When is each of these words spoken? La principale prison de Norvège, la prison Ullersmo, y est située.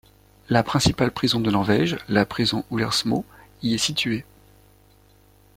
La 0.49 0.63
principale 0.63 1.11
prison 1.11 1.39
de 1.41 1.51
Norvège, 1.51 1.99
la 2.09 2.25
prison 2.25 2.65
Ullersmo, 2.71 3.23
y 3.61 3.75
est 3.75 3.77
située. 3.77 4.25